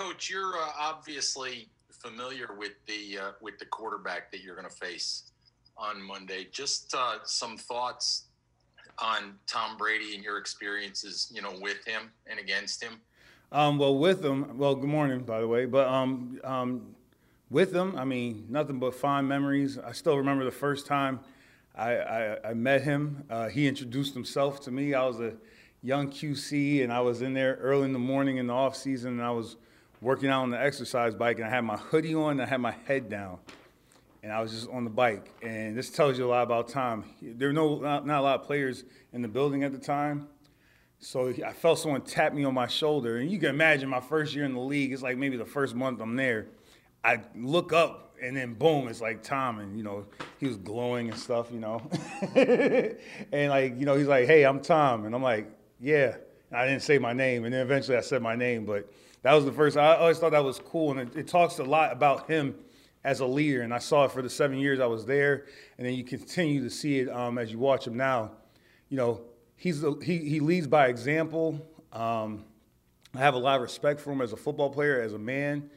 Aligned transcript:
Coach, 0.00 0.30
you're 0.30 0.56
uh, 0.56 0.70
obviously 0.78 1.68
familiar 1.90 2.54
with 2.58 2.72
the 2.86 3.18
uh, 3.18 3.30
with 3.42 3.58
the 3.58 3.66
quarterback 3.66 4.30
that 4.30 4.40
you're 4.40 4.56
going 4.56 4.66
to 4.66 4.74
face 4.74 5.24
on 5.76 6.02
Monday. 6.02 6.46
Just 6.50 6.94
uh, 6.94 7.16
some 7.24 7.58
thoughts 7.58 8.28
on 8.98 9.34
Tom 9.46 9.76
Brady 9.76 10.14
and 10.14 10.24
your 10.24 10.38
experiences, 10.38 11.30
you 11.34 11.42
know, 11.42 11.52
with 11.60 11.84
him 11.84 12.10
and 12.26 12.40
against 12.40 12.82
him. 12.82 12.94
Um, 13.52 13.76
well, 13.76 13.98
with 13.98 14.24
him, 14.24 14.56
well, 14.56 14.74
good 14.74 14.88
morning, 14.88 15.20
by 15.20 15.42
the 15.42 15.46
way. 15.46 15.66
But 15.66 15.86
um, 15.86 16.40
um, 16.44 16.94
with 17.50 17.74
him, 17.74 17.94
I 17.96 18.06
mean, 18.06 18.46
nothing 18.48 18.78
but 18.78 18.94
fond 18.94 19.28
memories. 19.28 19.76
I 19.76 19.92
still 19.92 20.16
remember 20.16 20.46
the 20.46 20.50
first 20.50 20.86
time 20.86 21.20
I, 21.74 21.96
I, 21.96 22.48
I 22.50 22.54
met 22.54 22.80
him. 22.80 23.24
Uh, 23.28 23.48
he 23.48 23.68
introduced 23.68 24.14
himself 24.14 24.60
to 24.62 24.70
me. 24.70 24.94
I 24.94 25.04
was 25.04 25.20
a 25.20 25.34
young 25.82 26.08
QC, 26.08 26.82
and 26.82 26.90
I 26.90 27.00
was 27.00 27.20
in 27.20 27.34
there 27.34 27.58
early 27.60 27.84
in 27.84 27.92
the 27.92 27.98
morning 27.98 28.38
in 28.38 28.46
the 28.46 28.54
off 28.54 28.76
season, 28.76 29.18
and 29.18 29.22
I 29.22 29.32
was 29.32 29.56
working 30.00 30.28
out 30.28 30.42
on 30.42 30.50
the 30.50 30.60
exercise 30.60 31.14
bike, 31.14 31.38
and 31.38 31.46
I 31.46 31.50
had 31.50 31.62
my 31.64 31.76
hoodie 31.76 32.14
on, 32.14 32.32
and 32.32 32.42
I 32.42 32.46
had 32.46 32.60
my 32.60 32.74
head 32.86 33.08
down, 33.08 33.38
and 34.22 34.32
I 34.32 34.40
was 34.40 34.52
just 34.52 34.68
on 34.70 34.84
the 34.84 34.90
bike. 34.90 35.32
And 35.42 35.76
this 35.76 35.90
tells 35.90 36.18
you 36.18 36.26
a 36.26 36.28
lot 36.28 36.42
about 36.42 36.68
Tom. 36.68 37.04
There 37.20 37.48
were 37.48 37.54
no 37.54 37.78
not, 37.78 38.06
not 38.06 38.20
a 38.20 38.22
lot 38.22 38.40
of 38.40 38.46
players 38.46 38.84
in 39.12 39.22
the 39.22 39.28
building 39.28 39.64
at 39.64 39.72
the 39.72 39.78
time, 39.78 40.28
so 40.98 41.28
I 41.28 41.52
felt 41.52 41.78
someone 41.78 42.02
tap 42.02 42.34
me 42.34 42.44
on 42.44 42.54
my 42.54 42.66
shoulder, 42.66 43.18
and 43.18 43.30
you 43.30 43.38
can 43.38 43.48
imagine 43.50 43.88
my 43.88 44.00
first 44.00 44.34
year 44.34 44.44
in 44.44 44.54
the 44.54 44.60
league. 44.60 44.92
It's 44.92 45.02
like 45.02 45.16
maybe 45.16 45.36
the 45.36 45.44
first 45.44 45.74
month 45.74 46.00
I'm 46.00 46.16
there. 46.16 46.46
I 47.02 47.20
look 47.34 47.72
up 47.72 48.10
and 48.22 48.36
then 48.36 48.54
boom, 48.54 48.88
it's 48.88 49.00
like 49.00 49.22
Tom, 49.22 49.58
and 49.58 49.76
you 49.76 49.82
know 49.82 50.06
he 50.38 50.46
was 50.46 50.56
glowing 50.56 51.08
and 51.08 51.18
stuff, 51.18 51.50
you 51.52 51.60
know, 51.60 51.80
and 52.34 53.50
like 53.50 53.78
you 53.78 53.86
know 53.86 53.96
he's 53.96 54.06
like, 54.06 54.26
"Hey, 54.26 54.44
I'm 54.44 54.60
Tom," 54.60 55.06
and 55.06 55.14
I'm 55.14 55.22
like, 55.22 55.50
"Yeah." 55.80 56.16
I 56.52 56.66
didn't 56.66 56.82
say 56.82 56.98
my 56.98 57.12
name, 57.12 57.44
and 57.44 57.54
then 57.54 57.60
eventually 57.60 57.96
I 57.96 58.00
said 58.00 58.22
my 58.22 58.34
name, 58.34 58.64
but 58.64 58.90
that 59.22 59.32
was 59.34 59.44
the 59.44 59.52
first. 59.52 59.76
I 59.76 59.96
always 59.96 60.18
thought 60.18 60.32
that 60.32 60.44
was 60.44 60.58
cool, 60.58 60.90
and 60.90 61.00
it, 61.00 61.16
it 61.16 61.28
talks 61.28 61.58
a 61.58 61.64
lot 61.64 61.92
about 61.92 62.28
him 62.28 62.54
as 63.04 63.20
a 63.20 63.26
leader. 63.26 63.62
And 63.62 63.72
I 63.72 63.78
saw 63.78 64.04
it 64.04 64.12
for 64.12 64.22
the 64.22 64.30
seven 64.30 64.58
years 64.58 64.80
I 64.80 64.86
was 64.86 65.06
there, 65.06 65.46
and 65.78 65.86
then 65.86 65.94
you 65.94 66.04
continue 66.04 66.62
to 66.62 66.70
see 66.70 66.98
it 67.00 67.08
um, 67.08 67.38
as 67.38 67.52
you 67.52 67.58
watch 67.58 67.86
him 67.86 67.96
now. 67.96 68.32
You 68.88 68.96
know, 68.96 69.20
he's 69.56 69.84
a, 69.84 69.94
he 70.02 70.18
he 70.18 70.40
leads 70.40 70.66
by 70.66 70.88
example. 70.88 71.60
Um, 71.92 72.44
I 73.14 73.18
have 73.18 73.34
a 73.34 73.38
lot 73.38 73.56
of 73.56 73.62
respect 73.62 74.00
for 74.00 74.12
him 74.12 74.20
as 74.20 74.32
a 74.32 74.36
football 74.36 74.70
player, 74.70 75.00
as 75.00 75.12
a 75.12 75.18
man, 75.18 75.68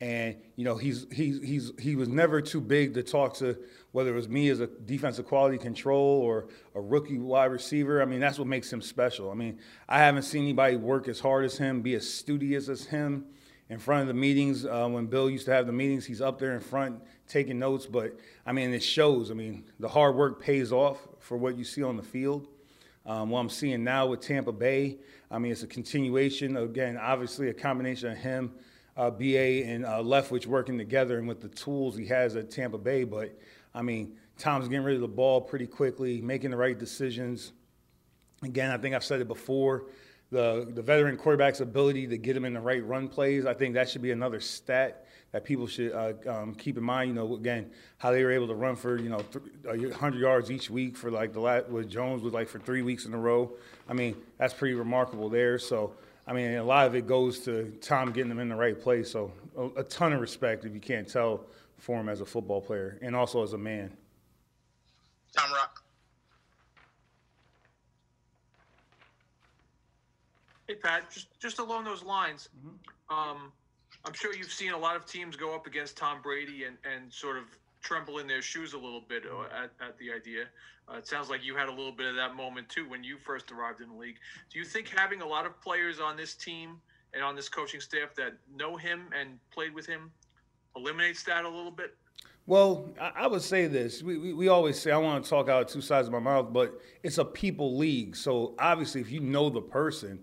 and 0.00 0.36
you 0.56 0.64
know 0.64 0.76
he's 0.76 1.06
he's 1.12 1.42
he's 1.42 1.72
he 1.78 1.94
was 1.94 2.08
never 2.08 2.40
too 2.40 2.60
big 2.60 2.94
to 2.94 3.02
talk 3.02 3.34
to 3.34 3.56
whether 3.92 4.10
it 4.10 4.14
was 4.14 4.28
me 4.28 4.48
as 4.48 4.60
a 4.60 4.66
defensive 4.66 5.26
quality 5.26 5.58
control 5.58 6.20
or 6.22 6.46
a 6.74 6.80
rookie 6.80 7.18
wide 7.18 7.46
receiver. 7.46 8.00
I 8.00 8.06
mean 8.06 8.20
that's 8.20 8.38
what 8.38 8.48
makes 8.48 8.72
him 8.72 8.80
special. 8.80 9.30
I 9.30 9.34
mean 9.34 9.58
I 9.88 9.98
haven't 9.98 10.22
seen 10.22 10.42
anybody 10.44 10.76
work 10.76 11.06
as 11.08 11.20
hard 11.20 11.44
as 11.44 11.58
him, 11.58 11.82
be 11.82 11.94
as 11.94 12.08
studious 12.08 12.68
as 12.68 12.86
him 12.86 13.26
in 13.68 13.78
front 13.78 14.02
of 14.02 14.08
the 14.08 14.14
meetings. 14.14 14.64
Uh, 14.64 14.88
when 14.88 15.06
Bill 15.06 15.28
used 15.28 15.44
to 15.46 15.52
have 15.52 15.66
the 15.66 15.72
meetings, 15.72 16.06
he's 16.06 16.22
up 16.22 16.38
there 16.38 16.54
in 16.54 16.60
front 16.60 17.00
taking 17.28 17.58
notes. 17.58 17.84
But 17.84 18.18
I 18.46 18.52
mean 18.52 18.72
it 18.72 18.82
shows. 18.82 19.30
I 19.30 19.34
mean 19.34 19.64
the 19.80 19.88
hard 19.88 20.16
work 20.16 20.40
pays 20.40 20.72
off 20.72 20.98
for 21.18 21.36
what 21.36 21.58
you 21.58 21.64
see 21.64 21.82
on 21.82 21.98
the 21.98 22.02
field. 22.02 22.48
Um, 23.04 23.30
what 23.30 23.40
I'm 23.40 23.50
seeing 23.50 23.84
now 23.84 24.06
with 24.06 24.20
Tampa 24.20 24.52
Bay, 24.52 24.96
I 25.30 25.38
mean 25.38 25.52
it's 25.52 25.62
a 25.62 25.66
continuation. 25.66 26.56
Again, 26.56 26.96
obviously 26.96 27.50
a 27.50 27.54
combination 27.54 28.12
of 28.12 28.16
him 28.16 28.52
uh, 29.00 29.10
BA 29.10 29.64
and 29.64 29.86
uh, 29.86 30.02
Leftwich 30.02 30.44
working 30.44 30.76
together 30.76 31.18
and 31.18 31.26
with 31.26 31.40
the 31.40 31.48
tools 31.48 31.96
he 31.96 32.04
has 32.06 32.36
at 32.36 32.50
Tampa 32.50 32.76
Bay. 32.76 33.04
But 33.04 33.34
I 33.74 33.80
mean, 33.80 34.16
Tom's 34.36 34.68
getting 34.68 34.84
rid 34.84 34.94
of 34.94 35.00
the 35.00 35.08
ball 35.08 35.40
pretty 35.40 35.66
quickly, 35.66 36.20
making 36.20 36.50
the 36.50 36.58
right 36.58 36.78
decisions. 36.78 37.52
Again, 38.42 38.70
I 38.70 38.76
think 38.76 38.94
I've 38.94 39.04
said 39.04 39.22
it 39.22 39.28
before. 39.28 39.86
The, 40.30 40.68
the 40.74 40.82
veteran 40.82 41.16
quarterback's 41.16 41.60
ability 41.60 42.08
to 42.08 42.18
get 42.18 42.36
him 42.36 42.44
in 42.44 42.52
the 42.52 42.60
right 42.60 42.84
run 42.84 43.08
plays, 43.08 43.46
I 43.46 43.54
think 43.54 43.74
that 43.74 43.88
should 43.88 44.02
be 44.02 44.12
another 44.12 44.38
stat 44.38 45.06
that 45.32 45.44
people 45.44 45.66
should 45.66 45.92
uh, 45.92 46.12
um, 46.28 46.54
keep 46.54 46.76
in 46.76 46.84
mind. 46.84 47.08
You 47.08 47.14
know, 47.14 47.34
again, 47.34 47.70
how 47.98 48.12
they 48.12 48.22
were 48.22 48.30
able 48.30 48.48
to 48.48 48.54
run 48.54 48.76
for 48.76 48.98
you 48.98 49.08
know 49.08 49.24
th- 49.32 49.80
100 49.92 50.20
yards 50.20 50.50
each 50.50 50.68
week 50.68 50.96
for 50.96 51.10
like 51.10 51.32
the 51.32 51.40
last 51.40 51.68
with 51.68 51.88
Jones 51.88 52.22
was 52.22 52.34
like 52.34 52.48
for 52.48 52.58
three 52.58 52.82
weeks 52.82 53.06
in 53.06 53.14
a 53.14 53.18
row. 53.18 53.50
I 53.88 53.94
mean, 53.94 54.14
that's 54.36 54.52
pretty 54.52 54.74
remarkable 54.74 55.30
there. 55.30 55.58
So 55.58 55.94
I 56.26 56.32
mean, 56.32 56.54
a 56.54 56.64
lot 56.64 56.86
of 56.86 56.94
it 56.94 57.06
goes 57.06 57.40
to 57.40 57.72
Tom 57.80 58.12
getting 58.12 58.28
them 58.28 58.38
in 58.38 58.48
the 58.48 58.56
right 58.56 58.80
place. 58.80 59.10
So 59.10 59.32
a, 59.56 59.80
a 59.80 59.84
ton 59.84 60.12
of 60.12 60.20
respect, 60.20 60.64
if 60.64 60.74
you 60.74 60.80
can't 60.80 61.08
tell, 61.08 61.46
for 61.78 61.98
him 61.98 62.08
as 62.08 62.20
a 62.20 62.26
football 62.26 62.60
player 62.60 62.98
and 63.02 63.16
also 63.16 63.42
as 63.42 63.52
a 63.52 63.58
man. 63.58 63.90
Tom 65.36 65.52
Rock. 65.52 65.82
Hey 70.68 70.76
Pat, 70.76 71.10
just 71.10 71.26
just 71.40 71.58
along 71.58 71.84
those 71.84 72.04
lines, 72.04 72.48
mm-hmm. 72.56 73.18
um, 73.18 73.52
I'm 74.04 74.12
sure 74.12 74.32
you've 74.34 74.52
seen 74.52 74.72
a 74.72 74.78
lot 74.78 74.94
of 74.94 75.04
teams 75.04 75.34
go 75.34 75.52
up 75.54 75.66
against 75.66 75.96
Tom 75.96 76.22
Brady 76.22 76.64
and, 76.64 76.76
and 76.84 77.12
sort 77.12 77.38
of 77.38 77.44
tremble 77.80 78.18
in 78.18 78.26
their 78.26 78.42
shoes 78.42 78.72
a 78.72 78.78
little 78.78 79.02
bit 79.08 79.24
uh, 79.26 79.44
at, 79.64 79.70
at 79.86 79.98
the 79.98 80.12
idea. 80.12 80.44
Uh, 80.88 80.98
it 80.98 81.06
sounds 81.06 81.30
like 81.30 81.44
you 81.44 81.56
had 81.56 81.68
a 81.68 81.72
little 81.72 81.92
bit 81.92 82.06
of 82.06 82.16
that 82.16 82.34
moment 82.34 82.68
too 82.68 82.88
when 82.88 83.04
you 83.04 83.16
first 83.18 83.52
arrived 83.52 83.80
in 83.80 83.88
the 83.88 83.94
league. 83.94 84.16
Do 84.52 84.58
you 84.58 84.64
think 84.64 84.88
having 84.88 85.22
a 85.22 85.26
lot 85.26 85.46
of 85.46 85.60
players 85.60 86.00
on 86.00 86.16
this 86.16 86.34
team 86.34 86.76
and 87.14 87.22
on 87.22 87.36
this 87.36 87.48
coaching 87.48 87.80
staff 87.80 88.14
that 88.16 88.34
know 88.54 88.76
him 88.76 89.06
and 89.18 89.38
played 89.50 89.74
with 89.74 89.86
him 89.86 90.10
eliminates 90.76 91.22
that 91.24 91.44
a 91.44 91.48
little 91.48 91.70
bit? 91.70 91.94
Well, 92.46 92.88
I 92.98 93.26
would 93.26 93.42
say 93.42 93.66
this. 93.66 94.02
We, 94.02 94.18
we, 94.18 94.32
we, 94.32 94.48
always 94.48 94.80
say 94.80 94.90
I 94.90 94.96
want 94.96 95.22
to 95.22 95.30
talk 95.30 95.48
out 95.48 95.68
two 95.68 95.80
sides 95.80 96.08
of 96.08 96.12
my 96.12 96.18
mouth, 96.18 96.52
but 96.52 96.80
it's 97.02 97.18
a 97.18 97.24
people 97.24 97.76
league. 97.76 98.16
So 98.16 98.54
obviously, 98.58 99.00
if 99.00 99.10
you 99.10 99.20
know 99.20 99.50
the 99.50 99.60
person, 99.60 100.18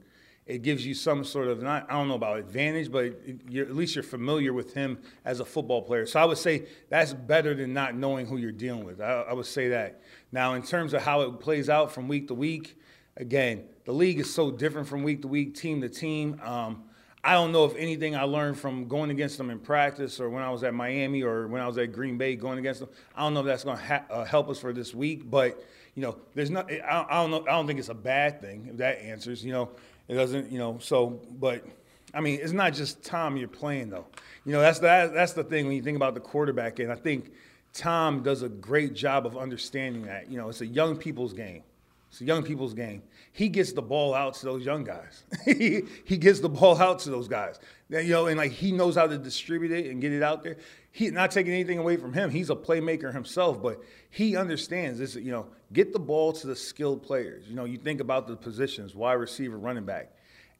it 0.47 0.61
gives 0.61 0.85
you 0.85 0.93
some 0.93 1.23
sort 1.23 1.47
of 1.47 1.61
not 1.61 1.85
I 1.89 1.93
don't 1.93 2.07
know 2.07 2.15
about 2.15 2.39
advantage, 2.39 2.91
but 2.91 3.05
at 3.05 3.75
least 3.75 3.95
you're 3.95 4.03
familiar 4.03 4.53
with 4.53 4.73
him 4.73 4.97
as 5.25 5.39
a 5.39 5.45
football 5.45 5.81
player. 5.81 6.05
So 6.05 6.19
I 6.19 6.25
would 6.25 6.37
say 6.37 6.67
that's 6.89 7.13
better 7.13 7.53
than 7.53 7.73
not 7.73 7.95
knowing 7.95 8.25
who 8.25 8.37
you're 8.37 8.51
dealing 8.51 8.85
with. 8.85 9.01
I, 9.01 9.25
I 9.29 9.33
would 9.33 9.45
say 9.45 9.69
that. 9.69 10.01
Now, 10.31 10.53
in 10.53 10.63
terms 10.63 10.93
of 10.93 11.01
how 11.01 11.21
it 11.21 11.39
plays 11.39 11.69
out 11.69 11.91
from 11.91 12.07
week 12.07 12.29
to 12.29 12.33
week, 12.33 12.77
again, 13.17 13.65
the 13.85 13.91
league 13.91 14.19
is 14.19 14.33
so 14.33 14.49
different 14.49 14.87
from 14.87 15.03
week 15.03 15.21
to 15.23 15.27
week, 15.27 15.55
team 15.55 15.81
to 15.81 15.89
team. 15.89 16.39
Um, 16.43 16.83
I 17.23 17.33
don't 17.33 17.51
know 17.51 17.65
if 17.65 17.75
anything 17.75 18.15
I 18.15 18.23
learned 18.23 18.57
from 18.57 18.87
going 18.87 19.09
against 19.09 19.37
them 19.37 19.49
in 19.49 19.59
practice 19.59 20.21
or 20.21 20.29
when 20.29 20.43
I 20.43 20.49
was 20.49 20.63
at 20.63 20.73
Miami 20.73 21.23
or 21.23 21.47
when 21.47 21.61
I 21.61 21.67
was 21.67 21.77
at 21.77 21.91
Green 21.91 22.17
Bay 22.17 22.37
going 22.37 22.57
against 22.57 22.79
them. 22.79 22.89
I 23.15 23.21
don't 23.23 23.33
know 23.33 23.41
if 23.41 23.47
that's 23.47 23.65
going 23.65 23.77
to 23.77 23.83
ha- 23.83 24.05
uh, 24.09 24.23
help 24.23 24.49
us 24.49 24.59
for 24.59 24.71
this 24.71 24.95
week, 24.95 25.29
but 25.29 25.61
you 25.93 26.03
know, 26.03 26.15
there's 26.35 26.51
not. 26.51 26.71
I, 26.71 27.05
I 27.09 27.15
don't 27.15 27.31
know. 27.31 27.41
I 27.41 27.53
don't 27.53 27.65
think 27.65 27.79
it's 27.79 27.89
a 27.89 27.93
bad 27.95 28.39
thing 28.39 28.67
if 28.69 28.77
that 28.77 29.01
answers. 29.01 29.43
You 29.43 29.51
know, 29.51 29.71
it 30.07 30.15
doesn't, 30.15 30.51
you 30.51 30.59
know, 30.59 30.77
so, 30.79 31.21
but 31.39 31.65
I 32.13 32.21
mean, 32.21 32.39
it's 32.41 32.53
not 32.53 32.73
just 32.73 33.03
Tom 33.03 33.37
you're 33.37 33.47
playing, 33.47 33.89
though. 33.89 34.05
You 34.45 34.53
know, 34.53 34.61
that's 34.61 34.79
the, 34.79 35.11
that's 35.13 35.33
the 35.33 35.43
thing 35.43 35.67
when 35.67 35.75
you 35.75 35.83
think 35.83 35.97
about 35.97 36.13
the 36.13 36.19
quarterback, 36.19 36.79
and 36.79 36.91
I 36.91 36.95
think 36.95 37.31
Tom 37.73 38.23
does 38.23 38.41
a 38.41 38.49
great 38.49 38.93
job 38.93 39.25
of 39.25 39.37
understanding 39.37 40.03
that. 40.03 40.31
You 40.31 40.37
know, 40.37 40.49
it's 40.49 40.61
a 40.61 40.65
young 40.65 40.95
people's 40.95 41.33
game. 41.33 41.63
It's 42.09 42.21
a 42.21 42.25
young 42.25 42.43
people's 42.43 42.73
game. 42.73 43.03
He 43.33 43.49
gets 43.49 43.73
the 43.73 43.81
ball 43.81 44.13
out 44.13 44.35
to 44.35 44.45
those 44.45 44.65
young 44.65 44.83
guys. 44.83 45.23
he, 45.45 45.81
gets 46.17 46.39
the 46.39 46.49
ball 46.49 46.79
out 46.81 46.99
to 46.99 47.09
those 47.09 47.27
guys. 47.27 47.59
You 47.89 48.03
know, 48.09 48.27
and 48.27 48.37
like 48.37 48.51
he 48.51 48.71
knows 48.71 48.95
how 48.95 49.07
to 49.07 49.17
distribute 49.17 49.71
it 49.71 49.91
and 49.91 50.01
get 50.01 50.13
it 50.13 50.23
out 50.23 50.41
there. 50.41 50.57
He 50.91 51.09
not 51.11 51.31
taking 51.31 51.53
anything 51.53 51.77
away 51.77 51.97
from 51.97 52.13
him. 52.13 52.29
He's 52.29 52.49
a 52.49 52.55
playmaker 52.55 53.13
himself, 53.13 53.61
but 53.61 53.81
he 54.09 54.35
understands 54.35 54.99
this. 54.99 55.15
You 55.15 55.31
know, 55.31 55.47
get 55.73 55.93
the 55.93 55.99
ball 55.99 56.33
to 56.33 56.47
the 56.47 56.55
skilled 56.55 57.03
players. 57.03 57.47
You 57.47 57.55
know, 57.55 57.65
you 57.65 57.77
think 57.77 58.01
about 58.01 58.27
the 58.27 58.35
positions, 58.35 58.95
wide 58.95 59.13
receiver, 59.13 59.57
running 59.57 59.85
back, 59.85 60.13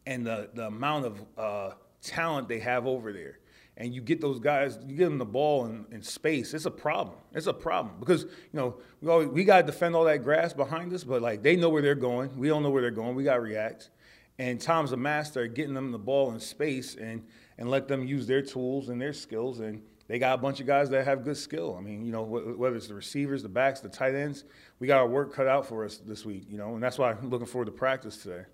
and 0.06 0.26
the, 0.26 0.50
the 0.54 0.68
amount 0.68 1.06
of 1.06 1.26
uh, 1.38 1.72
talent 2.02 2.48
they 2.50 2.60
have 2.60 2.86
over 2.86 3.12
there. 3.14 3.40
And 3.80 3.94
you 3.94 4.02
get 4.02 4.20
those 4.20 4.40
guys, 4.40 4.80
you 4.88 4.96
give 4.96 5.10
them 5.10 5.20
the 5.20 5.26
ball 5.26 5.68
in, 5.68 5.86
in 5.92 6.02
space. 6.02 6.54
It's 6.56 6.66
a 6.66 6.72
problem. 6.72 7.18
It's 7.34 7.46
a 7.46 7.54
problem 7.54 7.96
because 8.00 8.24
you 8.24 8.30
know 8.54 8.78
we 9.02 9.10
always, 9.10 9.28
we 9.28 9.44
got 9.44 9.62
to 9.62 9.64
defend 9.64 9.96
all 9.96 10.04
that 10.06 10.24
grass 10.24 10.52
behind 10.52 10.92
us, 10.94 11.04
but 11.04 11.22
like 11.22 11.44
they 11.44 11.56
know 11.56 11.70
where 11.70 11.84
they're 11.84 11.96
going. 11.96 12.36
We 12.38 12.48
don't 12.48 12.64
know 12.64 12.72
where 12.72 12.82
they're 12.82 12.92
going. 12.92 13.16
We 13.16 13.24
got 13.24 13.36
to 13.36 13.42
react. 13.42 13.92
And 14.40 14.60
Tom's 14.60 14.92
a 14.92 14.98
master 14.98 15.44
at 15.44 15.54
getting 15.54 15.74
them 15.74 15.92
the 15.92 16.00
ball 16.00 16.32
in 16.32 16.40
space 16.40 16.96
and 16.96 17.24
and 17.60 17.70
let 17.70 17.88
them 17.88 18.08
use 18.08 18.28
their 18.28 18.42
tools 18.42 18.90
and 18.90 19.00
their 19.00 19.14
skills 19.14 19.60
and 19.60 19.82
they 20.08 20.20
got 20.20 20.36
a 20.36 20.42
bunch 20.42 20.60
of 20.60 20.68
guys 20.68 20.90
that 20.90 21.06
have 21.06 21.24
good 21.24 21.38
skill. 21.38 21.76
I 21.78 21.82
mean, 21.82 22.06
you 22.06 22.12
know, 22.12 22.24
whether 22.24 22.76
it's 22.76 22.88
the 22.88 22.94
receivers, 22.94 23.44
the 23.44 23.50
backs, 23.50 23.82
the 23.82 23.90
tight 23.90 24.16
ends, 24.16 24.46
we 24.80 24.88
got 24.88 25.00
our 25.00 25.08
work 25.08 25.34
cut 25.34 25.48
out 25.48 25.66
for 25.68 25.84
us 25.84 25.98
this 25.98 26.26
week, 26.26 26.46
you 26.50 26.58
know, 26.58 26.76
and 26.76 26.84
that's 26.84 26.98
why 26.98 27.12
I'm 27.12 27.30
looking 27.30 27.48
forward 27.48 27.66
to 27.66 27.72
practice 27.72 28.18
today. 28.18 28.46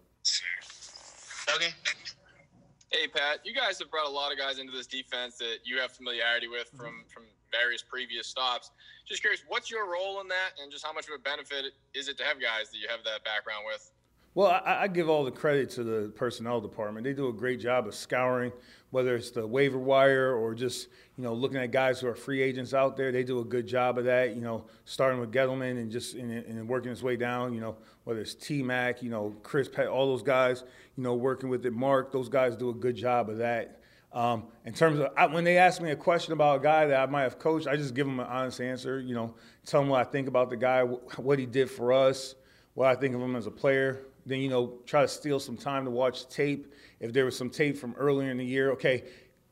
Hey 2.93 3.07
Pat, 3.07 3.39
you 3.43 3.55
guys 3.55 3.79
have 3.79 3.89
brought 3.89 4.05
a 4.05 4.13
lot 4.13 4.31
of 4.31 4.37
guys 4.37 4.59
into 4.59 4.71
this 4.71 4.85
defense 4.85 5.35
that 5.41 5.65
you 5.65 5.81
have 5.81 5.91
familiarity 5.91 6.47
with 6.47 6.69
from 6.77 7.01
mm-hmm. 7.01 7.09
from 7.09 7.23
various 7.49 7.81
previous 7.81 8.27
stops. 8.27 8.69
Just 9.09 9.21
curious, 9.21 9.41
what's 9.47 9.71
your 9.71 9.89
role 9.89 10.21
in 10.21 10.27
that, 10.27 10.53
and 10.61 10.71
just 10.71 10.85
how 10.85 10.93
much 10.93 11.09
of 11.09 11.15
a 11.17 11.17
benefit 11.17 11.73
is 11.95 12.07
it 12.07 12.19
to 12.19 12.23
have 12.23 12.39
guys 12.39 12.69
that 12.69 12.77
you 12.77 12.85
have 12.87 13.03
that 13.03 13.25
background 13.25 13.65
with? 13.65 13.89
Well, 14.35 14.47
I, 14.47 14.83
I, 14.83 14.87
give 14.87 15.09
all 15.09 15.23
the 15.23 15.31
credit 15.31 15.69
to 15.71 15.83
the 15.83 16.09
personnel 16.15 16.59
department. 16.59 17.03
They 17.03 17.13
do 17.13 17.27
a 17.27 17.33
great 17.33 17.59
job 17.59 17.85
of 17.85 17.93
scouring, 17.93 18.51
whether 18.89 19.15
it's 19.15 19.29
the 19.29 19.45
waiver 19.45 19.77
wire 19.77 20.33
or 20.33 20.55
just 20.55 20.87
you 21.17 21.23
know 21.23 21.35
looking 21.35 21.57
at 21.57 21.69
guys 21.69 21.99
who 21.99 22.07
are 22.07 22.15
free 22.15 22.41
agents 22.41 22.73
out 22.73 22.97
there. 22.97 23.11
They 23.11 23.23
do 23.23 23.41
a 23.41 23.45
good 23.45 23.67
job 23.67 23.99
of 23.99 24.05
that. 24.05 24.35
You 24.35 24.41
know, 24.41 24.65
starting 24.85 25.19
with 25.19 25.31
Gettleman 25.31 25.77
and 25.77 25.91
just 25.91 26.15
and, 26.15 26.31
and 26.31 26.67
working 26.67 26.89
his 26.89 27.03
way 27.03 27.15
down. 27.15 27.53
You 27.53 27.61
know, 27.61 27.75
whether 28.05 28.21
it's 28.21 28.33
T 28.33 28.63
Mac, 28.63 29.03
you 29.03 29.11
know, 29.11 29.35
Chris, 29.43 29.69
Pett, 29.69 29.87
all 29.87 30.07
those 30.07 30.23
guys. 30.23 30.63
You 30.97 31.03
know, 31.03 31.13
working 31.13 31.49
with 31.49 31.63
it. 31.67 31.73
Mark, 31.73 32.11
those 32.11 32.29
guys 32.29 32.55
do 32.55 32.69
a 32.69 32.73
good 32.73 32.95
job 32.95 33.29
of 33.29 33.37
that. 33.37 33.81
Um, 34.13 34.45
in 34.65 34.73
terms 34.73 34.99
of 34.99 35.09
I, 35.15 35.27
when 35.27 35.43
they 35.43 35.57
ask 35.59 35.79
me 35.79 35.91
a 35.91 35.95
question 35.95 36.33
about 36.33 36.59
a 36.59 36.63
guy 36.63 36.87
that 36.87 36.99
I 36.99 37.05
might 37.05 37.23
have 37.23 37.37
coached, 37.37 37.67
I 37.67 37.75
just 37.75 37.93
give 37.93 38.07
them 38.07 38.19
an 38.19 38.25
honest 38.25 38.61
answer. 38.61 38.99
You 38.99 39.13
know, 39.13 39.35
tell 39.63 39.81
them 39.81 39.89
what 39.89 40.01
I 40.01 40.09
think 40.09 40.27
about 40.27 40.49
the 40.49 40.57
guy, 40.57 40.81
what 40.81 41.37
he 41.37 41.45
did 41.45 41.69
for 41.69 41.93
us, 41.93 42.33
what 42.73 42.87
I 42.87 42.95
think 42.95 43.13
of 43.13 43.21
him 43.21 43.35
as 43.35 43.45
a 43.45 43.51
player. 43.51 44.07
Then 44.25 44.39
you 44.39 44.49
know, 44.49 44.73
try 44.85 45.01
to 45.01 45.07
steal 45.07 45.39
some 45.39 45.57
time 45.57 45.85
to 45.85 45.91
watch 45.91 46.27
tape. 46.29 46.73
If 46.99 47.11
there 47.13 47.25
was 47.25 47.37
some 47.37 47.49
tape 47.49 47.77
from 47.77 47.93
earlier 47.97 48.31
in 48.31 48.37
the 48.37 48.45
year, 48.45 48.71
okay, 48.71 49.03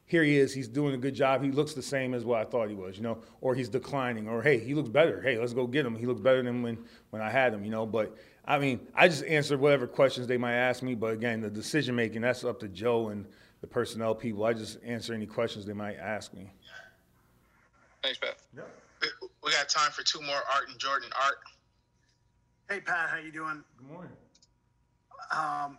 here 0.05 0.23
he 0.23 0.37
is. 0.37 0.53
He's 0.53 0.67
doing 0.67 0.93
a 0.93 0.97
good 0.97 1.13
job. 1.13 1.43
He 1.43 1.51
looks 1.51 1.73
the 1.73 1.81
same 1.81 2.13
as 2.13 2.23
what 2.23 2.39
I 2.39 2.45
thought 2.45 2.69
he 2.69 2.75
was, 2.75 2.95
you 2.97 3.03
know, 3.03 3.19
or 3.41 3.55
he's 3.55 3.69
declining, 3.69 4.27
or 4.27 4.41
hey, 4.41 4.59
he 4.59 4.73
looks 4.73 4.89
better. 4.89 5.21
Hey, 5.21 5.37
let's 5.37 5.53
go 5.53 5.67
get 5.67 5.85
him. 5.85 5.95
He 5.95 6.05
looks 6.05 6.21
better 6.21 6.41
than 6.43 6.61
when 6.61 6.77
when 7.09 7.21
I 7.21 7.29
had 7.29 7.53
him, 7.53 7.63
you 7.65 7.71
know. 7.71 7.85
But 7.85 8.15
I 8.45 8.57
mean, 8.59 8.79
I 8.95 9.07
just 9.07 9.23
answered 9.25 9.59
whatever 9.59 9.87
questions 9.87 10.27
they 10.27 10.37
might 10.37 10.53
ask 10.55 10.81
me. 10.83 10.95
But 10.95 11.13
again, 11.13 11.41
the 11.41 11.49
decision 11.49 11.95
making 11.95 12.21
that's 12.21 12.43
up 12.43 12.59
to 12.61 12.67
Joe 12.69 13.09
and 13.09 13.25
the 13.59 13.67
personnel 13.67 14.15
people. 14.15 14.43
I 14.45 14.53
just 14.53 14.79
answer 14.83 15.13
any 15.13 15.25
questions 15.27 15.65
they 15.65 15.73
might 15.73 15.97
ask 15.97 16.33
me. 16.33 16.51
Thanks, 18.03 18.17
Pat. 18.17 18.37
We- 19.01 19.07
We 19.43 19.51
got 19.51 19.69
time 19.69 19.91
for 19.91 20.03
two 20.03 20.21
more, 20.21 20.35
Art 20.53 20.69
and 20.69 20.77
Jordan. 20.79 21.09
Art, 21.23 21.37
Hey 22.69 22.79
Pat, 22.79 23.09
how 23.09 23.17
you 23.17 23.31
doing? 23.31 23.63
Good 23.77 23.87
morning. 23.87 24.11
Um, 25.31 25.77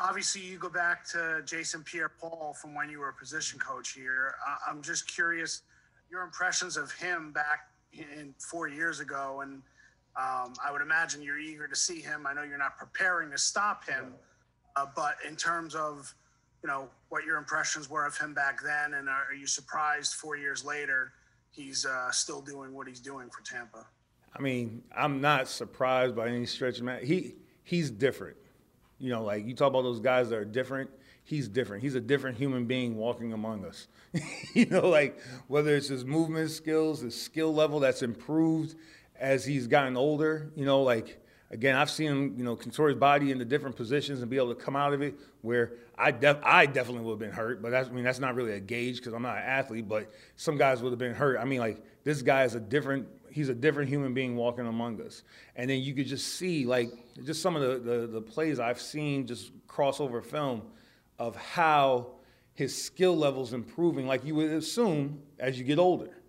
obviously, 0.00 0.42
you 0.42 0.58
go 0.58 0.68
back 0.68 1.04
to 1.10 1.42
Jason 1.44 1.82
Pierre-Paul 1.82 2.56
from 2.60 2.74
when 2.74 2.90
you 2.90 2.98
were 2.98 3.08
a 3.08 3.14
position 3.14 3.58
coach 3.58 3.92
here. 3.92 4.34
I, 4.46 4.70
I'm 4.70 4.82
just 4.82 5.12
curious 5.12 5.62
your 6.10 6.22
impressions 6.22 6.76
of 6.76 6.92
him 6.92 7.32
back 7.32 7.68
in 7.92 8.34
four 8.38 8.68
years 8.68 9.00
ago, 9.00 9.40
and 9.42 9.62
um, 10.16 10.54
I 10.64 10.72
would 10.72 10.82
imagine 10.82 11.22
you're 11.22 11.38
eager 11.38 11.68
to 11.68 11.76
see 11.76 12.00
him. 12.00 12.26
I 12.26 12.32
know 12.32 12.42
you're 12.42 12.58
not 12.58 12.76
preparing 12.76 13.30
to 13.30 13.38
stop 13.38 13.88
him, 13.88 14.14
uh, 14.76 14.86
but 14.94 15.16
in 15.26 15.36
terms 15.36 15.74
of 15.74 16.12
you 16.62 16.68
know 16.68 16.88
what 17.08 17.24
your 17.24 17.38
impressions 17.38 17.88
were 17.88 18.04
of 18.04 18.16
him 18.18 18.34
back 18.34 18.60
then, 18.62 18.94
and 18.94 19.08
are, 19.08 19.26
are 19.30 19.34
you 19.34 19.46
surprised 19.46 20.14
four 20.14 20.36
years 20.36 20.64
later 20.64 21.12
he's 21.50 21.86
uh, 21.86 22.10
still 22.10 22.40
doing 22.40 22.74
what 22.74 22.86
he's 22.86 23.00
doing 23.00 23.28
for 23.30 23.42
Tampa? 23.42 23.86
I 24.34 24.40
mean, 24.40 24.82
I'm 24.96 25.20
not 25.20 25.48
surprised 25.48 26.14
by 26.14 26.28
any 26.28 26.46
stretch 26.46 26.78
of 26.78 26.84
man. 26.84 27.04
He 27.04 27.34
he's 27.64 27.90
different. 27.90 28.36
You 28.98 29.10
know, 29.10 29.22
like 29.22 29.46
you 29.46 29.54
talk 29.54 29.68
about 29.68 29.82
those 29.82 30.00
guys 30.00 30.30
that 30.30 30.36
are 30.36 30.44
different. 30.44 30.90
He's 31.24 31.48
different. 31.48 31.82
He's 31.82 31.94
a 31.94 32.00
different 32.00 32.36
human 32.36 32.66
being 32.66 32.96
walking 32.96 33.32
among 33.32 33.64
us. 33.64 33.86
you 34.54 34.66
know, 34.66 34.88
like 34.88 35.20
whether 35.46 35.76
it's 35.76 35.88
his 35.88 36.04
movement 36.04 36.50
skills, 36.50 37.00
his 37.00 37.20
skill 37.20 37.54
level 37.54 37.80
that's 37.80 38.02
improved 38.02 38.74
as 39.18 39.44
he's 39.44 39.66
gotten 39.66 39.96
older. 39.96 40.50
You 40.56 40.64
know, 40.64 40.82
like 40.82 41.19
again, 41.50 41.76
I've 41.76 41.90
seen 41.90 42.10
him, 42.10 42.34
you 42.36 42.44
know, 42.44 42.56
contort 42.56 42.90
his 42.90 42.98
body 42.98 43.30
into 43.30 43.44
different 43.44 43.76
positions 43.76 44.20
and 44.20 44.30
be 44.30 44.36
able 44.36 44.54
to 44.54 44.60
come 44.60 44.76
out 44.76 44.92
of 44.92 45.02
it 45.02 45.14
where 45.42 45.72
I 45.96 46.10
def- 46.10 46.42
I 46.42 46.66
definitely 46.66 47.02
would 47.02 47.12
have 47.12 47.18
been 47.18 47.32
hurt, 47.32 47.62
but 47.62 47.70
that's 47.70 47.88
I 47.88 47.92
mean 47.92 48.04
that's 48.04 48.18
not 48.18 48.34
really 48.34 48.52
a 48.52 48.60
gauge 48.60 48.96
because 48.96 49.12
I'm 49.12 49.22
not 49.22 49.36
an 49.36 49.44
athlete, 49.44 49.88
but 49.88 50.10
some 50.36 50.56
guys 50.56 50.82
would 50.82 50.90
have 50.90 50.98
been 50.98 51.14
hurt. 51.14 51.38
I 51.38 51.44
mean, 51.44 51.60
like 51.60 51.82
this 52.04 52.22
guy 52.22 52.44
is 52.44 52.54
a 52.54 52.60
different 52.60 53.08
he's 53.30 53.48
a 53.48 53.54
different 53.54 53.88
human 53.88 54.12
being 54.14 54.36
walking 54.36 54.66
among 54.66 55.00
us. 55.00 55.22
And 55.56 55.70
then 55.70 55.80
you 55.80 55.94
could 55.94 56.06
just 56.06 56.34
see 56.34 56.66
like 56.66 56.90
just 57.24 57.42
some 57.42 57.56
of 57.56 57.62
the, 57.62 57.90
the, 57.90 58.06
the 58.06 58.20
plays 58.20 58.58
I've 58.58 58.80
seen 58.80 59.26
just 59.26 59.52
crossover 59.66 60.24
film 60.24 60.62
of 61.18 61.36
how 61.36 62.12
his 62.54 62.80
skill 62.82 63.16
levels 63.16 63.52
improving, 63.52 64.06
like 64.06 64.24
you 64.24 64.34
would 64.34 64.50
assume 64.50 65.22
as 65.38 65.58
you 65.58 65.64
get 65.64 65.78
older. 65.78 66.19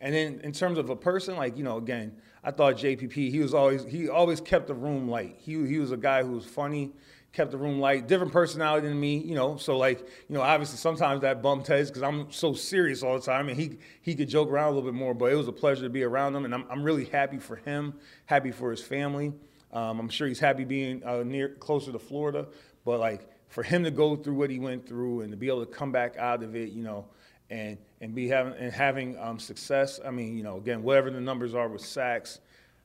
And 0.00 0.14
then 0.14 0.40
in 0.42 0.52
terms 0.52 0.78
of 0.78 0.90
a 0.90 0.96
person, 0.96 1.36
like, 1.36 1.56
you 1.56 1.64
know, 1.64 1.78
again, 1.78 2.16
I 2.42 2.50
thought 2.50 2.76
JPP, 2.76 3.14
he 3.14 3.40
was 3.40 3.54
always 3.54 3.84
he 3.84 4.08
always 4.08 4.40
kept 4.40 4.66
the 4.66 4.74
room 4.74 5.08
light. 5.08 5.36
He 5.38 5.52
he 5.66 5.78
was 5.78 5.92
a 5.92 5.96
guy 5.96 6.22
who 6.22 6.32
was 6.32 6.44
funny, 6.44 6.92
kept 7.32 7.50
the 7.50 7.56
room 7.56 7.80
light, 7.80 8.06
different 8.06 8.32
personality 8.32 8.86
than 8.86 9.00
me, 9.00 9.16
you 9.16 9.34
know. 9.34 9.56
So 9.56 9.78
like, 9.78 10.00
you 10.00 10.34
know, 10.34 10.42
obviously 10.42 10.76
sometimes 10.76 11.22
that 11.22 11.42
bumped 11.42 11.68
heads 11.68 11.90
because 11.90 12.02
I'm 12.02 12.30
so 12.30 12.52
serious 12.52 13.02
all 13.02 13.18
the 13.18 13.24
time, 13.24 13.48
and 13.48 13.58
he 13.58 13.78
he 14.02 14.14
could 14.14 14.28
joke 14.28 14.50
around 14.50 14.66
a 14.66 14.76
little 14.76 14.90
bit 14.90 14.98
more. 14.98 15.14
But 15.14 15.32
it 15.32 15.36
was 15.36 15.48
a 15.48 15.52
pleasure 15.52 15.84
to 15.84 15.88
be 15.88 16.02
around 16.02 16.36
him, 16.36 16.44
and 16.44 16.54
I'm 16.54 16.66
I'm 16.68 16.82
really 16.82 17.06
happy 17.06 17.38
for 17.38 17.56
him, 17.56 17.94
happy 18.26 18.50
for 18.50 18.70
his 18.70 18.82
family. 18.82 19.32
Um, 19.72 19.98
I'm 19.98 20.08
sure 20.08 20.28
he's 20.28 20.38
happy 20.38 20.64
being 20.64 21.02
uh, 21.02 21.22
near 21.24 21.48
closer 21.48 21.92
to 21.92 21.98
Florida, 21.98 22.46
but 22.84 23.00
like 23.00 23.26
for 23.48 23.62
him 23.62 23.84
to 23.84 23.90
go 23.90 24.16
through 24.16 24.34
what 24.34 24.50
he 24.50 24.58
went 24.58 24.86
through 24.86 25.22
and 25.22 25.30
to 25.30 25.36
be 25.36 25.48
able 25.48 25.64
to 25.64 25.72
come 25.72 25.92
back 25.92 26.16
out 26.16 26.42
of 26.42 26.54
it, 26.54 26.72
you 26.72 26.82
know, 26.82 27.06
and 27.50 27.78
and 28.00 28.14
be 28.14 28.28
having 28.28 28.54
and 28.54 28.72
having 28.72 29.18
um, 29.18 29.38
success. 29.38 30.00
I 30.04 30.10
mean, 30.10 30.36
you 30.36 30.42
know, 30.42 30.56
again, 30.56 30.82
whatever 30.82 31.10
the 31.10 31.20
numbers 31.20 31.54
are 31.54 31.68
with 31.68 31.82
sacks, 31.82 32.40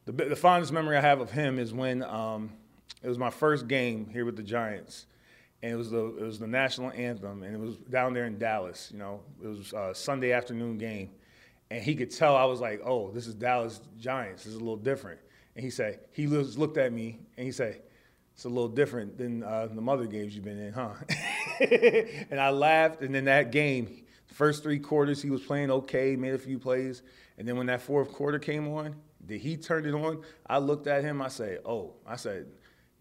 the 0.05 0.11
the 0.11 0.35
fondest 0.35 0.71
memory 0.71 0.97
I 0.97 1.01
have 1.01 1.21
of 1.21 1.31
him 1.31 1.59
is 1.59 1.73
when 1.73 2.03
um, 2.03 2.51
it 3.01 3.07
was 3.07 3.17
my 3.17 3.29
first 3.29 3.67
game 3.67 4.09
here 4.09 4.25
with 4.25 4.35
the 4.35 4.43
Giants, 4.43 5.05
and 5.61 5.71
it 5.71 5.75
was 5.75 5.89
the 5.91 6.05
it 6.05 6.23
was 6.23 6.39
the 6.39 6.47
national 6.47 6.91
anthem, 6.91 7.43
and 7.43 7.55
it 7.55 7.59
was 7.59 7.77
down 7.77 8.13
there 8.13 8.25
in 8.25 8.37
Dallas. 8.37 8.89
You 8.91 8.99
know, 8.99 9.21
it 9.43 9.47
was 9.47 9.73
a 9.73 9.93
Sunday 9.95 10.31
afternoon 10.31 10.77
game, 10.77 11.11
and 11.71 11.81
he 11.81 11.95
could 11.95 12.11
tell 12.11 12.35
I 12.35 12.45
was 12.45 12.59
like, 12.59 12.81
oh, 12.83 13.11
this 13.11 13.27
is 13.27 13.35
Dallas 13.35 13.81
Giants. 13.99 14.43
This 14.43 14.53
is 14.53 14.59
a 14.59 14.63
little 14.63 14.77
different. 14.77 15.19
And 15.55 15.63
he 15.63 15.71
said 15.71 15.99
he 16.11 16.27
looked 16.27 16.77
at 16.77 16.93
me 16.93 17.19
and 17.37 17.45
he 17.45 17.51
said. 17.51 17.81
It's 18.35 18.45
a 18.45 18.47
little 18.47 18.69
different 18.69 19.17
than 19.17 19.43
uh, 19.43 19.67
the 19.69 19.81
mother 19.81 20.05
games 20.05 20.33
you've 20.33 20.45
been 20.45 20.59
in, 20.59 20.71
huh? 20.71 20.93
and 22.31 22.39
I 22.39 22.51
laughed. 22.51 23.01
And 23.01 23.13
then 23.13 23.25
that 23.25 23.51
game, 23.51 24.03
first 24.39 24.63
three 24.63 24.79
quarters, 24.79 25.21
he 25.21 25.29
was 25.29 25.41
playing 25.41 25.69
okay, 25.69 26.15
made 26.15 26.33
a 26.33 26.37
few 26.37 26.57
plays. 26.57 27.03
And 27.37 27.45
then 27.45 27.57
when 27.57 27.67
that 27.67 27.81
fourth 27.81 28.13
quarter 28.13 28.39
came 28.39 28.69
on, 28.69 28.95
did 29.25 29.41
he 29.41 29.57
turn 29.57 29.85
it 29.85 29.93
on? 29.93 30.23
I 30.47 30.59
looked 30.59 30.87
at 30.87 31.03
him. 31.03 31.21
I 31.21 31.27
said, 31.27 31.59
"Oh," 31.65 31.95
I 32.07 32.15
said, 32.15 32.47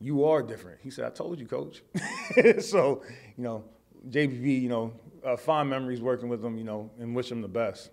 "You 0.01 0.25
are 0.25 0.43
different." 0.43 0.81
He 0.83 0.91
said, 0.91 1.05
"I 1.05 1.11
told 1.11 1.39
you, 1.39 1.47
coach." 1.47 1.83
so, 2.61 3.05
you 3.37 3.45
know, 3.45 3.65
JPP, 4.11 4.63
you 4.63 4.69
know, 4.69 4.93
uh, 5.25 5.37
fond 5.37 5.71
memories 5.71 6.03
working 6.03 6.29
with 6.29 6.45
him, 6.45 6.59
you 6.59 6.65
know, 6.65 6.91
and 6.99 7.15
wish 7.15 7.31
him 7.31 7.41
the 7.41 7.49
best. 7.49 7.91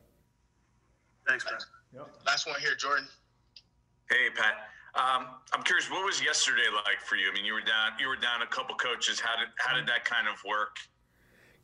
Thanks, 1.27 1.43
Pat. 1.43 1.63
last 2.25 2.47
one 2.47 2.59
here, 2.59 2.75
Jordan. 2.75 3.07
Hey, 4.09 4.29
Pat. 4.35 4.55
Um, 4.95 5.27
I'm 5.53 5.61
curious, 5.63 5.91
what 5.91 6.03
was 6.05 6.23
yesterday 6.23 6.67
like 6.85 7.01
for 7.01 7.15
you? 7.15 7.29
I 7.29 7.33
mean, 7.33 7.45
you 7.45 7.53
were 7.53 7.61
down, 7.61 7.91
you 7.99 8.07
were 8.07 8.15
down 8.15 8.41
a 8.41 8.47
couple 8.47 8.75
coaches. 8.75 9.19
How 9.19 9.37
did 9.37 9.49
how 9.57 9.75
did 9.75 9.85
that 9.87 10.03
kind 10.03 10.27
of 10.27 10.41
work? 10.43 10.77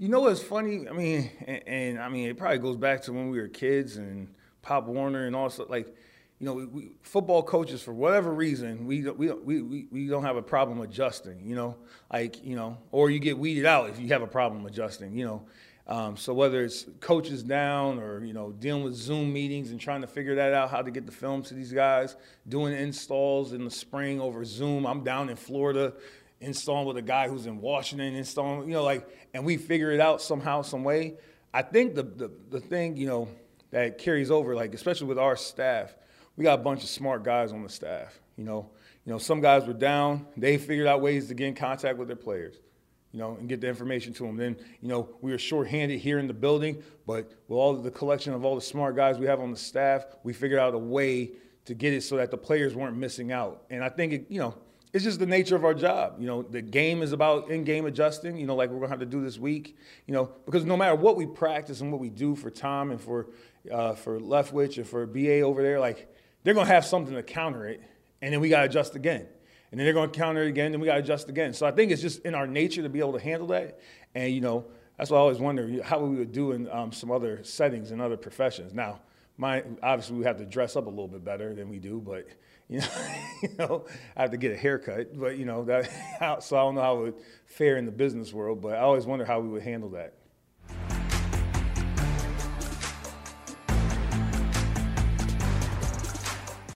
You 0.01 0.09
know 0.09 0.21
what's 0.21 0.42
funny? 0.42 0.89
I 0.89 0.94
mean, 0.94 1.30
and, 1.45 1.62
and 1.68 2.00
I 2.00 2.09
mean, 2.09 2.27
it 2.27 2.36
probably 2.36 2.57
goes 2.57 2.75
back 2.75 3.03
to 3.03 3.13
when 3.13 3.30
we 3.30 3.39
were 3.39 3.48
kids 3.48 3.98
and 3.98 4.33
Pop 4.63 4.88
Warner 4.88 5.27
and 5.27 5.36
all 5.36 5.48
stuff. 5.51 5.69
Like, 5.69 5.95
you 6.39 6.48
know, 6.48 6.53
we, 6.53 6.65
we, 6.65 6.92
football 7.03 7.44
coaches 7.44 7.83
for 7.83 7.94
whatever 7.94 8.33
reason, 8.33 8.88
we 8.88 9.07
we 9.12 9.31
we 9.31 9.86
we 9.92 10.07
don't 10.07 10.24
have 10.24 10.38
a 10.38 10.42
problem 10.42 10.81
adjusting. 10.81 11.48
You 11.48 11.53
know, 11.53 11.77
like 12.12 12.44
you 12.44 12.56
know, 12.56 12.80
or 12.92 13.12
you 13.12 13.19
get 13.19 13.38
weeded 13.38 13.68
out 13.68 13.92
if 13.92 14.00
you 14.00 14.07
have 14.07 14.24
a 14.24 14.27
problem 14.27 14.65
adjusting. 14.65 15.15
You 15.15 15.25
know, 15.25 15.45
um, 15.86 16.18
so 16.18 16.33
whether 16.33 16.63
it's 16.63 16.88
coaches 17.00 17.43
down 17.43 18.00
or 18.00 18.25
you 18.25 18.34
know 18.34 18.53
dealing 18.53 18.84
with 18.84 18.96
Zoom 18.96 19.31
meetings 19.31 19.70
and 19.70 19.79
trying 19.79 20.01
to 20.01 20.08
figure 20.08 20.34
that 20.34 20.51
out, 20.51 20.72
how 20.72 20.81
to 20.81 20.89
get 20.89 21.05
the 21.05 21.12
film 21.12 21.43
to 21.43 21.53
these 21.53 21.72
guys, 21.72 22.15
doing 22.50 22.74
installs 22.74 23.53
in 23.53 23.63
the 23.63 23.70
spring 23.70 24.20
over 24.20 24.43
Zoom. 24.46 24.88
I'm 24.88 25.03
down 25.03 25.29
in 25.29 25.36
Florida 25.36 25.93
installing 26.41 26.88
with 26.88 26.98
a 26.98 27.01
guy 27.01 27.29
who's 27.29 27.45
in 27.45 27.62
Washington, 27.62 28.15
installing, 28.15 28.67
you 28.67 28.74
know, 28.74 28.83
like, 28.83 29.07
and 29.33 29.45
we 29.45 29.57
figure 29.57 29.91
it 29.91 30.00
out 30.00 30.21
somehow, 30.21 30.63
some 30.63 30.83
way. 30.83 31.15
I 31.53 31.62
think 31.62 31.95
the, 31.95 32.03
the, 32.03 32.31
the 32.50 32.60
thing, 32.60 32.98
you 32.98 33.07
know, 33.07 33.27
that 33.69 33.98
carries 33.98 34.31
over, 34.31 34.55
like, 34.55 34.74
especially 34.74 35.07
with 35.07 35.19
our 35.19 35.36
staff, 35.36 35.95
we 36.36 36.43
got 36.43 36.60
a 36.60 36.63
bunch 36.63 36.83
of 36.83 36.89
smart 36.89 37.24
guys 37.24 37.53
on 37.53 37.63
the 37.63 37.69
staff, 37.69 38.19
you 38.36 38.43
know. 38.43 38.69
You 39.05 39.13
know, 39.13 39.17
some 39.17 39.41
guys 39.41 39.65
were 39.65 39.74
down, 39.74 40.27
they 40.38 40.57
figured 40.57 40.88
out 40.88 41.01
ways 41.01 41.27
to 41.29 41.33
get 41.33 41.48
in 41.48 41.55
contact 41.55 41.98
with 41.98 42.07
their 42.07 42.17
players, 42.17 42.55
you 43.12 43.19
know, 43.19 43.36
and 43.39 43.50
get 43.50 43.60
the 43.60 43.67
information 43.67 44.13
to 44.13 44.24
them. 44.24 44.38
Then, 44.38 44.55
you 44.79 44.89
know, 44.89 45.10
we 45.21 45.31
were 45.31 45.39
shorthanded 45.39 46.00
here 46.00 46.19
in 46.19 46.27
the 46.27 46.33
building, 46.33 46.83
but 47.07 47.31
with 47.48 47.57
all 47.57 47.75
the 47.75 47.89
collection 47.89 48.33
of 48.33 48.45
all 48.45 48.53
the 48.53 48.62
smart 48.62 48.95
guys 48.95 49.17
we 49.17 49.25
have 49.25 49.39
on 49.39 49.50
the 49.50 49.57
staff, 49.57 50.05
we 50.24 50.33
figured 50.33 50.60
out 50.60 50.75
a 50.75 50.77
way 50.77 51.31
to 51.65 51.74
get 51.74 51.93
it 51.93 52.01
so 52.01 52.17
that 52.17 52.29
the 52.29 52.38
players 52.38 52.75
weren't 52.75 52.95
missing 52.95 53.31
out. 53.31 53.63
And 53.71 53.83
I 53.83 53.89
think, 53.89 54.13
it, 54.13 54.25
you 54.29 54.39
know, 54.39 54.55
it's 54.93 55.03
just 55.03 55.19
the 55.19 55.25
nature 55.25 55.55
of 55.55 55.63
our 55.63 55.74
job. 55.74 56.15
You 56.19 56.27
know, 56.27 56.41
the 56.41 56.62
game 56.62 57.01
is 57.01 57.13
about 57.13 57.50
in-game 57.50 57.86
adjusting. 57.86 58.38
You 58.38 58.45
know, 58.45 58.55
like 58.55 58.69
we're 58.69 58.79
gonna 58.79 58.89
have 58.89 59.00
to 59.00 59.05
do 59.05 59.21
this 59.21 59.39
week. 59.39 59.77
You 60.05 60.13
know, 60.13 60.31
because 60.45 60.65
no 60.65 60.75
matter 60.75 60.95
what 60.95 61.15
we 61.15 61.25
practice 61.25 61.81
and 61.81 61.91
what 61.91 62.01
we 62.01 62.10
do 62.10 62.36
for 62.36 62.50
Tom 62.50 62.91
and 62.91 63.00
for 63.00 63.27
uh, 63.71 63.93
for 63.93 64.19
Leftwich 64.19 64.77
and 64.77 64.88
for 64.88 65.05
BA 65.05 65.41
over 65.41 65.62
there, 65.62 65.79
like 65.79 66.13
they're 66.43 66.53
gonna 66.53 66.67
have 66.67 66.86
something 66.86 67.15
to 67.15 67.24
counter 67.24 67.65
it, 67.67 67.81
and 68.21 68.33
then 68.33 68.41
we 68.41 68.50
gotta 68.50 68.65
adjust 68.65 68.95
again. 68.95 69.27
And 69.71 69.79
then 69.79 69.86
they're 69.86 69.93
gonna 69.93 70.12
counter 70.12 70.43
it 70.43 70.50
again, 70.50 70.74
and 70.74 70.81
we 70.81 70.88
gotta 70.88 71.00
adjust 71.00 71.29
again. 71.29 71.53
So 71.53 71.65
I 71.65 71.71
think 71.71 71.91
it's 71.91 72.01
just 72.01 72.25
in 72.25 72.36
our 72.36 72.48
nature 72.48 72.81
to 72.83 72.89
be 72.89 73.00
able 73.00 73.13
to 73.13 73.19
handle 73.19 73.48
that. 73.48 73.79
And 74.13 74.33
you 74.33 74.41
know, 74.41 74.65
that's 74.98 75.10
what 75.10 75.17
I 75.17 75.21
always 75.21 75.39
wonder 75.39 75.81
how 75.83 76.00
we 76.00 76.17
would 76.17 76.33
do 76.33 76.51
in 76.51 76.69
um, 76.69 76.91
some 76.91 77.12
other 77.12 77.43
settings 77.43 77.91
and 77.91 78.01
other 78.01 78.17
professions. 78.17 78.74
Now, 78.74 79.00
my 79.41 79.63
obviously 79.81 80.17
we 80.17 80.24
have 80.25 80.38
to 80.38 80.45
dress 80.45 80.75
up 80.75 80.86
a 80.86 80.89
little 80.89 81.07
bit 81.07 81.25
better 81.25 81.55
than 81.55 81.67
we 81.67 81.79
do, 81.79 82.00
but 82.00 82.27
you 82.69 82.79
know, 82.79 82.88
you 83.41 83.50
know, 83.57 83.86
I 84.15 84.21
have 84.21 84.31
to 84.31 84.38
get 84.38 84.51
a 84.51 84.55
haircut. 84.55 85.19
But 85.19 85.38
you 85.38 85.45
know 85.45 85.63
that, 85.65 85.89
so 86.43 86.57
I 86.57 86.60
don't 86.62 86.75
know 86.75 86.81
how 86.81 86.98
it 86.98 87.01
would 87.01 87.13
fare 87.48 87.77
in 87.77 87.86
the 87.86 87.91
business 87.91 88.31
world. 88.31 88.62
But 88.62 88.75
I 88.75 88.81
always 88.81 89.07
wonder 89.07 89.25
how 89.25 89.39
we 89.39 89.50
would 89.50 89.63
handle 89.63 89.89
that. 89.89 90.13